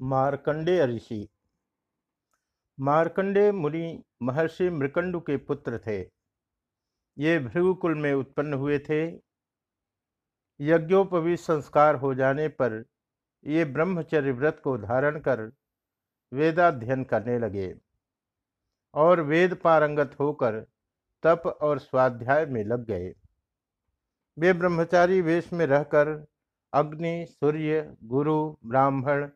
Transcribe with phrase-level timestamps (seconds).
[0.00, 1.28] मार्कंडेय ऋषि।
[2.80, 6.00] मार्कंडेय मुनि महर्षि मृकंडु के पुत्र थे।
[7.18, 9.20] ये भृगुकुल में उत्पन्न हुए थे।
[10.60, 12.84] यज्ञोपवी संस्कार हो जाने पर
[13.46, 15.52] ये ब्रह्मचर्य व्रत को धारण कर
[16.32, 17.74] वेदाध्ययन करने लगे
[18.94, 20.60] और वेद पारंगत होकर
[21.22, 23.14] तप और स्वाध्याय में लग गए।
[24.38, 26.26] वे ब्रह्मचारी वेश में रहकर
[26.72, 29.28] अग्नि, सूर्य, गुरु, ब्राह्मण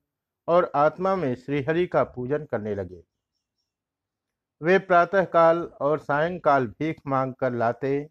[0.50, 3.02] और आत्मा में श्रीहरि का पूजन करने लगे।
[4.60, 8.08] वे प्रातःकाल और सायंकाल भीख मांग कर लाते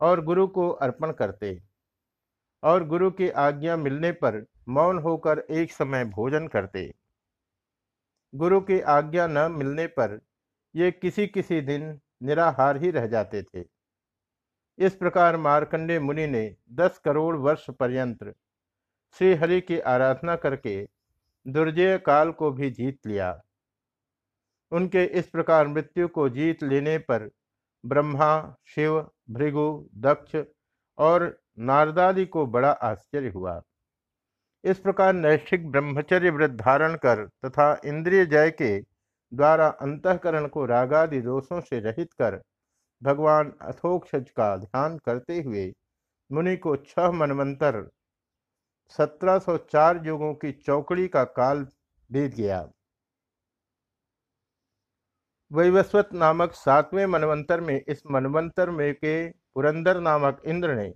[0.00, 1.58] और गुरु को अर्पण करते
[2.62, 6.92] और गुरु की आज्ञा मिलने पर मौन होकर एक समय भोजन करते।
[8.34, 10.20] गुरु की आज्ञा न मिलने पर
[10.74, 13.64] ये किसी किसी दिन निराहार ही रह जाते थे।
[14.78, 18.24] इस प्रकार मार्कंडे मुनि ने दस करोड़ वर्ष पर्यंत
[19.16, 20.99] श्री हरि की आराधना करके
[21.46, 23.40] दुर्जय काल को भी जीत लिया।
[24.72, 27.28] उनके इस प्रकार मृत्यु को जीत लेने पर
[27.84, 30.36] ब्रह्मा, शिव, भृगु, दक्ष
[30.98, 31.24] और
[31.58, 33.60] नारदादि को बड़ा आश्चर्य हुआ।
[34.64, 38.78] इस प्रकार नैष्ठिक ब्रह्मचर्य व्रत धारण कर तथा इंद्रिय जय के
[39.32, 42.40] द्वारा अंतकरण को रागादि दोषों से रहित कर
[43.02, 45.72] भगवान अथोक्षज का ध्यान करते हुए
[46.30, 47.80] मुनि को छह मनवंतर
[48.90, 51.66] 1704 युगों की चौकड़ी का काल
[52.10, 52.68] बीत गया।
[55.50, 60.92] वैवस्वत नामक सातवें मनवंतर में, इस मनवंतर में के पुरंदर नामक इंद्र ने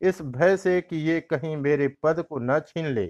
[0.00, 3.04] इस भय से कि ये कहीं मेरे पद को न छीन ले,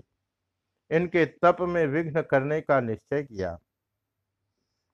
[0.91, 3.59] इनके तप में विघ्न करने का निश्चय किया।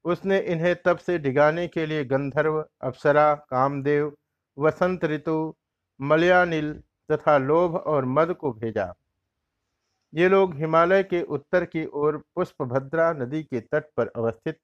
[0.05, 4.17] उसने इन्हें तप से डिगाने के लिए गंधर्व, अप्सरा, कामदेव,
[4.59, 5.55] वसंत ऋतु,
[6.01, 6.73] मलयानिल
[7.13, 8.95] तथा लोभ और मद को भेजा।
[10.15, 14.59] ये लोग हिमालय के उत्तर की ओर पुष्पभद्रा नदी के तट पर अवस्थित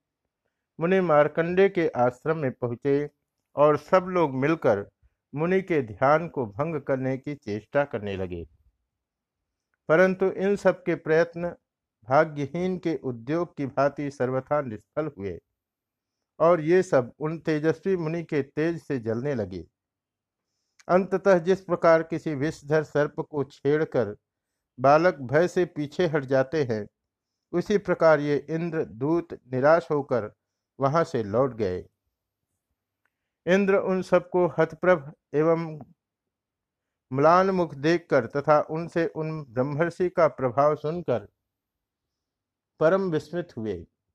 [0.79, 3.09] मुनि मार्कंडे के आश्रम में पहुँचे
[3.57, 4.87] और सब लोग मिलकर
[5.35, 8.45] मुनि के ध्यान को भंग करने की चेष्टा करने लगे।
[9.89, 11.49] परंतु इन सब के प्रयत्न
[12.09, 15.39] भाग्यहीन के उद्योग की भांति सर्वथा निष्फल हुए
[16.41, 19.65] और ये सब उन तेजस्वी मुनि के तेज से जलने लगे।
[20.89, 24.17] अंततः जिस प्रकार किसी विषधर सर्प को छेड़कर
[24.81, 26.87] बालक भय से पीछे हट जाते हैं।
[27.53, 30.31] उसी प्रकार ये इंद्र दूत निराश होकर
[30.79, 31.79] वहाँ से लौट गए।
[33.47, 35.67] इंद्र उन सबको हतप्रभ एवं
[37.11, 41.27] म्लान मुख देखकर तथा उनसे उन ब्रह्मर्षि का प्रभाव सुनकर
[42.81, 43.75] परम विस्मित हुए।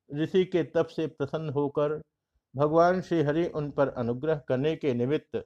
[0.10, 2.02] ऋषि के तप से प्रसन्न होकर
[2.56, 5.44] भगवान श्री हरि उन पर अनुग्रह करने के निमित्त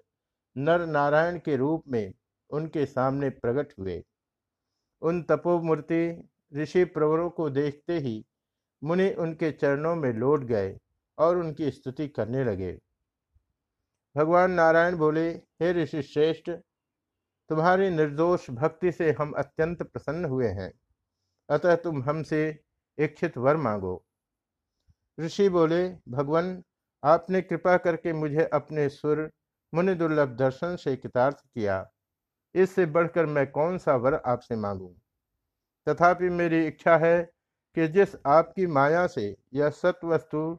[0.55, 2.13] नर नारायण के रूप में
[2.49, 4.03] उनके सामने प्रकट हुए।
[5.01, 8.25] उन तपोमूर्ति ऋषि प्रवरों को देखते ही
[8.83, 10.79] मुनि उनके चरणों में लौट गए
[11.17, 12.79] और उनकी स्तुति करने लगे।
[14.17, 16.51] भगवान नारायण बोले, हे ऋषि श्रेष्ठ,
[17.49, 20.73] तुम्हारी निर्दोष भक्ति से हम अत्यंत प्रसन्न हुए हैं।
[21.49, 22.63] अतः तुम हमसे
[22.97, 24.05] इच्छित वर मांगो।
[25.19, 26.63] ऋषि बोले, भगवान,
[27.03, 29.31] आपने कृपा करके मुझे अपने सुर
[29.73, 31.91] मुनि दुर्लभ दर्शन से कृतार्थ किया।
[32.55, 34.87] इससे बढ़कर मैं कौन सा वर आपसे मांगू?
[35.87, 37.21] तथापि मेरी इच्छा है
[37.77, 40.57] कि जिस आपकी माया से यह सत्वस्तु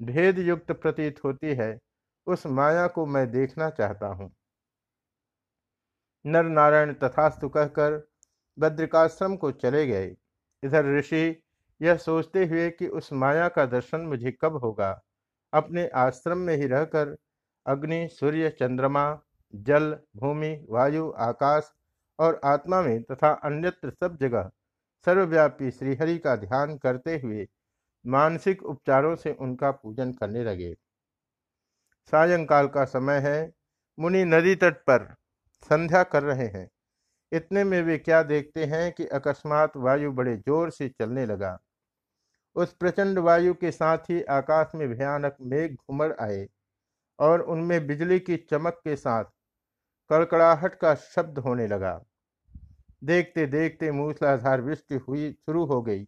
[0.00, 1.78] भेद युक्त प्रतीत होती है,
[2.26, 4.30] उस माया को मैं देखना चाहता हूँ।
[6.24, 8.02] नर नारायण तथास्तु कहकर
[8.58, 10.14] बद्रिकाश्रम को चले गए।
[10.62, 11.42] इधर ऋषि
[11.80, 14.90] यह सोचते हुए कि उस माया का दर्शन मुझे कब होगा,
[15.52, 17.16] अपने आश्रम में ही रहकर
[17.66, 19.04] अग्नि, सूर्य, चंद्रमा
[19.54, 21.72] जल, भूमि, वायु, आकाश
[22.18, 24.50] और आत्मा में तथा अन्यत्र सब जगह
[25.06, 27.46] सर्वव्यापी श्रीहरि का ध्यान करते हुए
[28.04, 30.74] मानसिक उपचारों से उनका पूजन करने लगे।
[32.12, 33.52] सायंकाल का समय है,
[33.98, 35.14] मुनि नदी तट पर
[35.70, 36.68] संध्या कर रहे हैं।
[37.32, 41.58] इतने में वे क्या देखते हैं कि अकस्मात वायु बड़े ज़ोर से चलने लगा।
[42.56, 46.46] उस प्रचंड वायु के साथ ही आकाश में भयानक मेघ घुमड़ आए
[47.18, 49.24] और उनमें बिजली की चमक के साथ
[50.12, 52.00] कड़कड़ाहट का शब्द होने लगा।
[53.04, 56.06] देखते देखते मूसलाधार वृष्टि हुई, शुरू हो गई।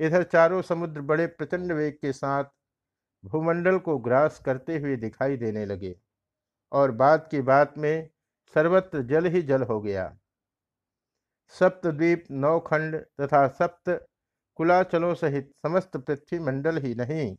[0.00, 2.44] इधर चारों समुद्र बड़े प्रचंड वेग के साथ
[3.24, 5.94] भूमंडल को ग्रास करते हुए दिखाई देने लगे
[6.72, 8.08] और बाद की बात में
[8.56, 10.12] सर्वत्र जल ही जल हो गया।
[11.54, 14.06] सप्तद्वीप, नौखंड तथा सप्त
[14.58, 17.36] कुलाचलों सहित समस्त पृथ्वी मंडल ही नहीं,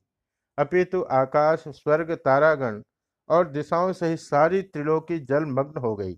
[0.58, 2.82] अपितु आकाश, स्वर्ग, तारागण
[3.30, 6.18] और दिशाओं सहित सारी त्रिलोकी जलमग्न हो गई।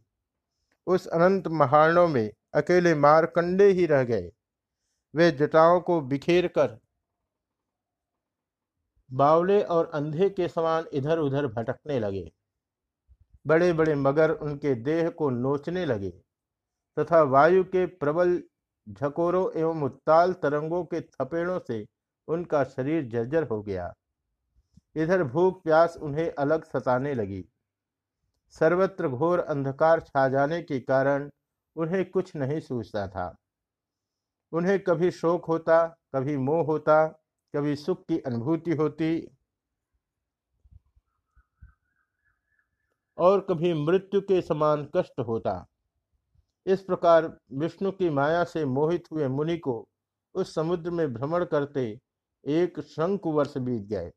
[0.87, 4.31] उस अनंत महारणों में अकेले मारकंडे ही रह गए।
[5.13, 6.77] वे जटाओं को बिखेर कर
[9.09, 12.31] बावले और अंधे के समान इधर उधर भटकने लगे।
[13.45, 16.09] बड़े बड़े मगर उनके देह को नोचने लगे
[16.97, 18.41] तथा वायु के प्रबल
[18.87, 21.85] झकोरों एवं उत्ताल तरंगों के थपेड़ों से
[22.27, 23.93] उनका शरीर जर्जर हो गया।
[24.97, 27.43] इधर भूख प्यास उन्हें अलग सताने लगी।
[28.53, 31.29] सर्वत्र घोर अंधकार छा जाने के कारण
[31.75, 33.35] उन्हें कुछ नहीं सूझता था।
[34.51, 35.85] उन्हें कभी शोक होता,
[36.15, 37.07] कभी मोह होता,
[37.53, 39.27] कभी सुख की अनुभूति होती
[43.17, 45.65] और कभी मृत्यु के समान कष्ट होता।
[46.65, 49.87] इस प्रकार विष्णु की माया से मोहित हुए मुनि को
[50.35, 51.99] उस समुद्र में भ्रमण करते
[52.45, 54.11] एक शंकु वर्ष बीत गए।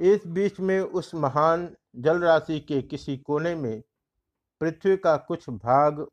[0.00, 3.82] इस बीच में उस महान जल राशि के किसी कोने में
[4.60, 6.06] पृथ्वी का कुछ भाग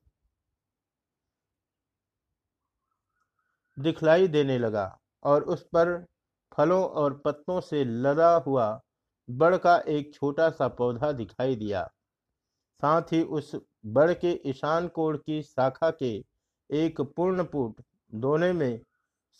[3.77, 6.05] दिखलाई देने लगा और उस पर
[6.51, 8.69] फलों और पत्तों से लदा हुआ
[9.29, 11.83] बड़ का एक छोटा सा पौधा दिखाई दिया।
[12.81, 13.51] साथ ही उस
[13.85, 16.13] बड़ के ईशान कोण की शाखा के
[16.69, 17.81] एक पूर्णपुट
[18.15, 18.79] दोने में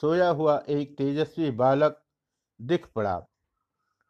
[0.01, 2.01] सोया हुआ एक तेजस्वी बालक
[2.61, 3.25] दिख पड़ा।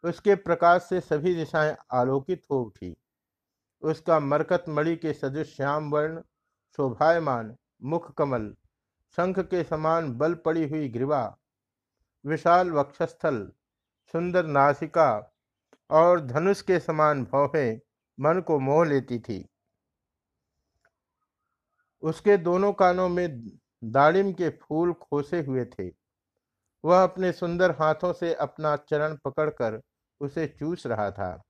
[0.07, 2.95] उसके प्रकाश से सभी दिशाएँ आलोकित हो उठी।
[3.81, 6.21] उसका मरकत मणि के सदृश श्याम वर्ण
[6.77, 8.55] शोभायमान मुख कमल
[9.17, 11.37] शंख के समान बल पड़ी हुई ग्रीवा,
[12.25, 13.51] विशाल वक्षस्थल,
[14.11, 15.09] सुंदर नासिका
[15.89, 17.79] और धनुष के समान भौहें
[18.19, 19.45] मन को मोह लेती थी।
[22.03, 25.91] उसके दोनों कानों में दाड़िम के फूल खोसे हुए थे।
[26.85, 29.81] वह अपने सुंदर हाथों से अपना चरण पकड़कर
[30.21, 31.43] उसे चूस रहा था।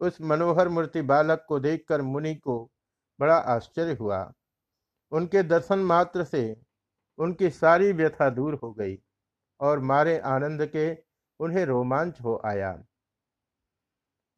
[0.00, 2.70] उस मनोहर मूर्ति बालक को देखकर मुनि को
[3.20, 4.32] बड़ा आश्चर्य हुआ।
[5.12, 6.56] उनके दर्शन मात्र से
[7.18, 8.98] उनकी सारी व्यथा दूर हो गई
[9.60, 10.94] और मारे आनंद के
[11.40, 12.84] उन्हें रोमांच हो आया।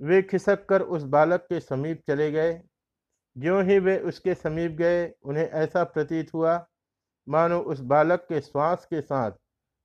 [0.00, 2.62] वे खिसक कर उस बालक के समीप चले गए।
[3.38, 6.66] ज्यों ही वे उसके समीप गए, उन्हें ऐसा प्रतीत हुआ,
[7.28, 9.32] मानो उस बालक के श्वास के साथ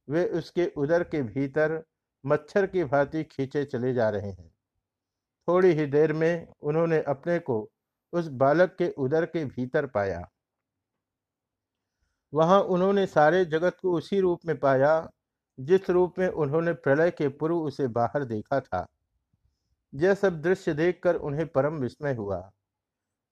[0.09, 1.83] वे उसके उदर के भीतर
[2.25, 4.51] मच्छर की भांति खींचे चले जा रहे हैं।
[5.47, 7.69] थोड़ी ही देर में उन्होंने अपने को
[8.13, 10.31] उस बालक के उदर के भीतर पाया।
[12.33, 15.09] वहाँ उन्होंने सारे जगत को उसी रूप में पाया,
[15.59, 18.87] जिस रूप में उन्होंने प्रलय के पूर्व उसे बाहर देखा था।
[19.93, 22.51] यह सब दृश्य देखकर उन्हें परम विस्मय हुआ।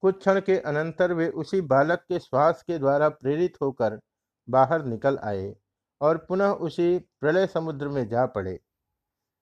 [0.02, 4.00] कुछ क्षण के अनंतर वे उसी बालक के श्वास के द्वारा प्रेरित होकर
[4.48, 5.56] बाहर निकल आए
[6.00, 8.60] और पुनः उसी प्रलय समुद्र में जा पड़े।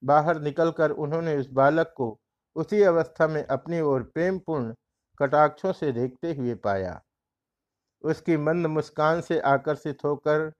[0.03, 2.19] बाहर निकलकर उन्होंने उस बालक को
[2.57, 4.75] उसी अवस्था में अपनी ओर प्रेमपूर्ण
[5.21, 7.01] कटाक्षों से देखते हुए पाया।
[8.05, 10.53] उसकी मंद मुस्कान से आकर्षित होकर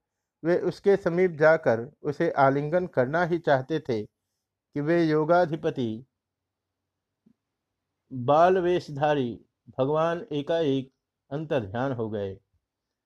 [0.43, 6.05] वे उसके समीप जाकर उसे आलिंगन करना ही चाहते थे कि वे योगाधिपति
[8.11, 9.31] बाल वेशधारी
[9.79, 10.91] भगवान एकाएक
[11.31, 12.37] अंतर ध्यान हो गए।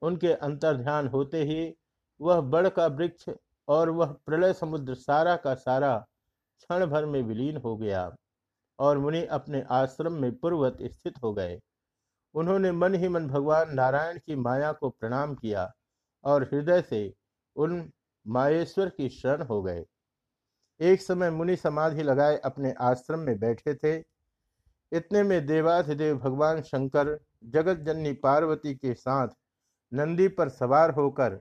[0.01, 1.73] उनके अंतर ध्यान होते ही
[2.19, 3.29] वह बड़ का वृक्ष
[3.67, 5.93] और वह प्रलय समुद्र सारा का सारा
[6.63, 8.15] क्षण भर में विलीन हो गया
[8.79, 11.59] और मुनि अपने आश्रम में पूर्वत स्थित हो गए।
[12.35, 15.71] उन्होंने मन ही मन भगवान नारायण की माया को प्रणाम किया
[16.23, 17.01] और हृदय से
[17.55, 17.91] उन
[18.25, 19.85] माहेश्वर की शरण हो गए।
[20.79, 23.95] एक समय मुनि समाधि लगाए अपने आश्रम में बैठे थे।
[24.91, 29.27] इतने में देवाधिदेव भगवान शंकर जगत जननी पार्वती के साथ
[29.91, 31.39] नंदी पर सवार होकर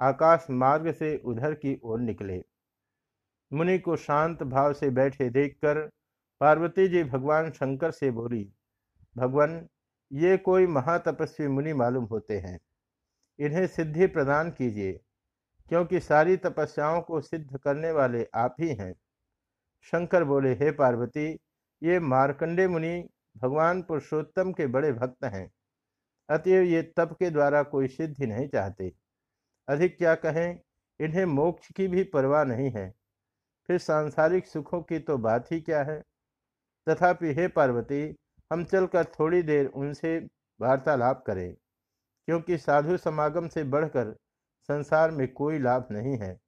[0.00, 2.42] आकाश मार्ग से उधर की ओर निकले।
[3.54, 5.80] मुनि को शांत भाव से बैठे देखकर
[6.40, 8.48] पार्वती जी भगवान शंकर से बोली,
[9.16, 9.66] भगवान,
[10.10, 12.58] ये कोई महातपस्वी मुनि मालूम होते हैं।
[13.38, 14.92] इन्हें सिद्धि प्रदान कीजिए,
[15.68, 18.92] क्योंकि सारी तपस्याओं को सिद्ध करने वाले आप ही हैं।
[19.92, 21.26] शंकर बोले, हे पार्वती,
[21.82, 25.48] ये मार्कंडे मुनि भगवान पुरुषोत्तम के बड़े भक्त हैं।
[26.28, 28.92] अतएव ये तप के द्वारा कोई सिद्धि नहीं चाहते।
[29.68, 30.58] अधिक क्या कहें,
[31.00, 32.92] इन्हें मोक्ष की भी परवाह नहीं है।
[33.68, 36.02] फिर सांसारिक सुखों की तो बात ही क्या है?
[36.88, 38.16] तथापि हे पार्वती,
[38.52, 40.18] हम चलकर थोड़ी देर उनसे
[40.60, 41.54] वार्तालाप करें,
[42.28, 44.12] क्योंकि साधु समागम से बढ़कर
[44.68, 46.38] संसार में कोई लाभ नहीं है।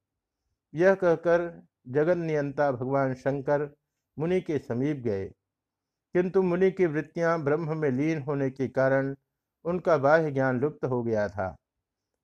[0.75, 3.75] यह कहकर जगन नियंता भगवान शंकर
[4.19, 5.27] मुनि के समीप गए।
[6.15, 9.15] किंतु मुनि की वृत्तियाँ ब्रह्म में लीन होने के कारण
[9.65, 11.57] उनका बाह्य ज्ञान लुप्त हो गया था।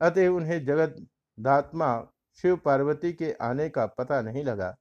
[0.01, 0.97] अतः उन्हें जगत
[1.41, 2.09] दात्मा
[2.43, 4.75] शिव पार्वती के आने का पता नहीं लगा।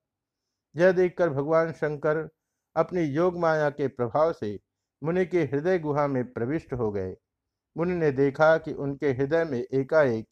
[0.75, 2.27] यह देखकर भगवान शंकर
[2.75, 4.57] अपनी योग माया के प्रभाव से
[5.01, 7.15] मुनि के हृदय गुहा में प्रविष्ट हो गए।
[7.75, 10.27] मुनि ने देखा कि उनके हृदय में एकाएक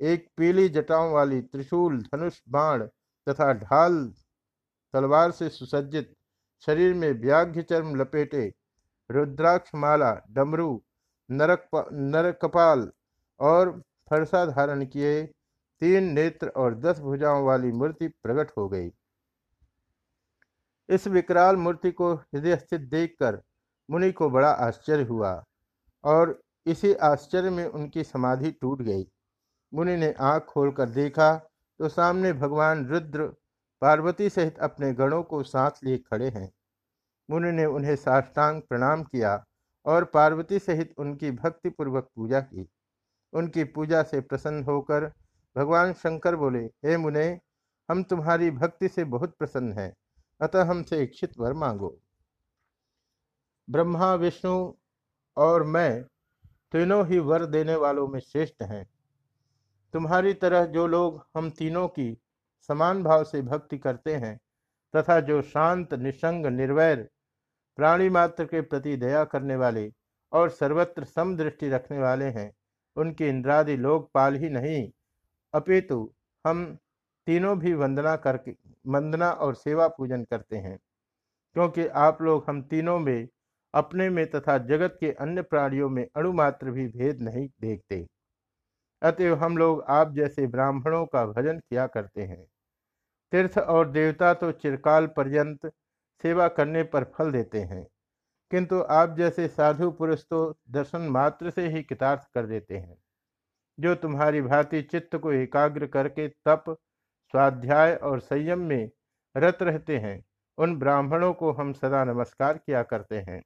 [0.00, 2.86] एक पीली जटाओं वाली त्रिशूल, धनुष, बाण
[3.26, 4.04] तथा ढाल
[4.94, 6.12] तलवार से सुसज्जित
[6.66, 8.52] शरीर में व्याघ्य चर्म लपेटे
[9.10, 10.82] रुद्राक्ष माला डमरू,
[11.30, 12.90] नरक नरकपाल
[13.40, 15.22] और फरसा धारण किए
[15.80, 18.88] तीन नेत्र और दस भुजाओं वाली मूर्ति प्रकट हो गई।
[20.88, 23.40] इस विकराल मूर्ति को हृदय स्थित देखकर
[23.88, 25.32] मुनि को बड़ा आश्चर्य हुआ
[26.04, 29.06] और इसी आश्चर्य में उनकी समाधि टूट गई।
[29.72, 31.34] मुनि ने आँख खोलकर देखा
[31.80, 33.26] तो सामने भगवान रुद्र
[33.82, 36.50] पार्वती सहित अपने गणों को साथ लिए खड़े हैं।
[37.28, 39.44] मुनि ने उन्हें साष्टांग प्रणाम किया
[39.86, 42.68] और पार्वती सहित उनकी भक्तिपूर्वक पूजा की।
[43.32, 45.06] उनकी पूजा से प्रसन्न होकर
[45.56, 47.26] भगवान शंकर बोले, हे मुने,
[47.88, 49.92] हम तुम्हारी भक्ति से बहुत प्रसन्न हैं।
[50.40, 51.98] अतः हमसे इच्छित वर मांगो।
[53.70, 54.72] ब्रह्मा, विष्णु
[55.36, 56.02] और मैं
[56.72, 58.86] तीनों ही वर देने वालों में श्रेष्ठ हैं।
[59.92, 62.16] तुम्हारी तरह जो लोग हम तीनों की
[62.68, 64.38] समान भाव से भक्ति करते हैं
[64.94, 67.10] तथा जो शांत, निसंग, निर्वैर,
[67.76, 69.92] प्राणी मात्र के प्रति दया करने वाले
[70.32, 72.52] और सर्वत्र समदृष्टि रखने वाले हैं,
[72.96, 74.90] उनके इंद्रादि लोकपाल ही नहीं,
[75.54, 76.14] अपितु
[76.46, 76.78] हम
[77.26, 80.78] तीनों भी वंदना करके, वंदना और सेवा पूजन करते हैं।
[81.54, 83.28] क्योंकि आप लोग हम तीनों में,
[83.74, 88.06] अपने में तथा जगत के अन्य प्राणियों में अणुमात्र भी भेद नहीं देखते।
[89.02, 92.46] अतएव हम लोग आप जैसे ब्राह्मणों का भजन किया करते हैं।
[93.32, 95.66] तीर्थ और देवता तो चिरकाल पर्यंत
[96.22, 97.86] सेवा करने पर फल देते हैं।
[98.50, 102.96] किंतु आप जैसे साधु पुरुष तो दर्शन मात्र से ही कितार्थ कर देते हैं।
[103.80, 106.76] जो तुम्हारी भांति चित्त को एकाग्र करके तप
[107.34, 108.90] स्वाध्याय और संयम में
[109.36, 110.24] रत रहते हैं।
[110.58, 113.42] उन ब्राह्मणों को हम सदा नमस्कार किया करते हैं।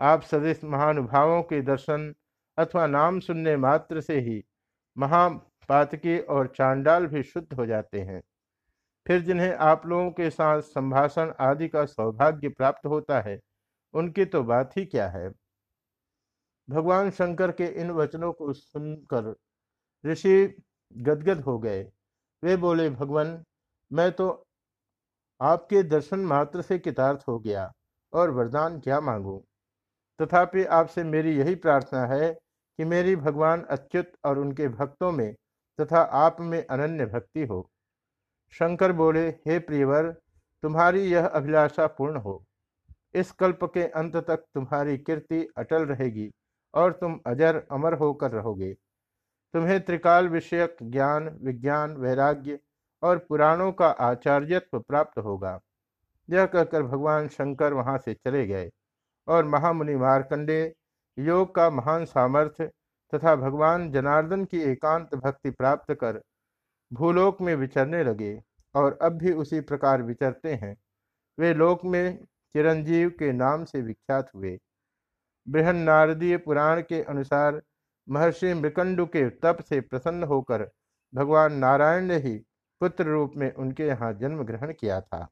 [0.00, 2.14] आप सदस्य महानुभावों के दर्शन
[2.58, 4.44] अथवा नाम सुनने मात्र से ही
[4.96, 8.22] महापातकी और चांडाल भी शुद्ध हो जाते हैं।
[9.06, 13.40] फिर जिन्हें आप लोगों के साथ संभाषण आदि का सौभाग्य प्राप्त होता है,
[13.94, 15.32] उनकी तो बात ही क्या है?
[16.70, 19.34] भगवान शंकर के इन वचनों को सुनकर
[20.04, 20.62] ऋषि
[20.96, 21.90] गदगद हो गए।
[22.44, 23.44] वे बोले, भगवान,
[23.92, 24.44] मैं तो
[25.40, 27.72] आपके दर्शन मात्र से कितार्थ हो गया
[28.12, 29.44] और वरदान क्या मांगू?
[30.20, 32.32] तथापि आपसे मेरी यही प्रार्थना है
[32.78, 35.34] कि मेरी भगवान अच्युत और उनके भक्तों में
[35.80, 37.70] तथा आप में अनन्य भक्ति हो।
[38.52, 40.10] शंकर बोले, हे प्रियवर,
[40.62, 42.44] तुम्हारी यह अभिलाषा पूर्ण हो।
[43.14, 46.30] इस कल्प के अंत तक तुम्हारी कीर्ति अटल रहेगी
[46.74, 48.74] और तुम अजर अमर होकर रहोगे।
[49.56, 52.58] तुम्हें त्रिकाल विषयक ज्ञान, विज्ञान, वैराग्य
[53.02, 55.60] और पुराणों का आचार्यत्व प्राप्त होगा।
[56.30, 58.70] यह कहकर भगवान शंकर वहाँ से चले गए
[59.28, 60.74] और महामुनि मार्कंडे
[61.18, 62.66] योग का महान सामर्थ्य
[63.12, 66.20] तथा भगवान जनार्दन की एकांत भक्ति प्राप्त कर
[66.92, 68.40] भूलोक में विचरने लगे
[68.74, 70.76] और अब भी उसी प्रकार विचरते हैं।
[71.38, 72.18] वे लोक में
[72.54, 74.58] चिरंजीव के नाम से विख्यात हुए।
[75.48, 77.62] बृहन नारदीय पुराण के अनुसार
[78.08, 80.70] महर्षि मृकंडु के तप से प्रसन्न होकर
[81.14, 82.36] भगवान नारायण ने ही
[82.80, 85.26] पुत्र रूप में उनके यहाँ जन्म ग्रहण किया था।